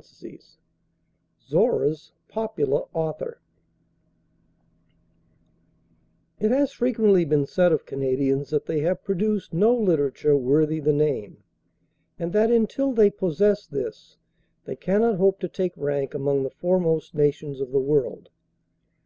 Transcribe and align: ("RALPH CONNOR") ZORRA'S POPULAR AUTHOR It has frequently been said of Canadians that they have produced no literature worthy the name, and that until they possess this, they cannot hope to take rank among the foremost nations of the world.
("RALPH 0.00 0.20
CONNOR") 0.22 0.38
ZORRA'S 1.50 2.12
POPULAR 2.28 2.84
AUTHOR 2.94 3.38
It 6.38 6.50
has 6.50 6.72
frequently 6.72 7.26
been 7.26 7.44
said 7.44 7.70
of 7.70 7.84
Canadians 7.84 8.48
that 8.48 8.64
they 8.64 8.80
have 8.80 9.04
produced 9.04 9.52
no 9.52 9.76
literature 9.76 10.38
worthy 10.38 10.80
the 10.80 10.94
name, 10.94 11.42
and 12.18 12.32
that 12.32 12.50
until 12.50 12.92
they 12.94 13.10
possess 13.10 13.66
this, 13.66 14.16
they 14.64 14.74
cannot 14.74 15.16
hope 15.16 15.38
to 15.40 15.48
take 15.48 15.76
rank 15.76 16.14
among 16.14 16.44
the 16.44 16.50
foremost 16.50 17.14
nations 17.14 17.60
of 17.60 17.70
the 17.70 17.78
world. 17.78 18.30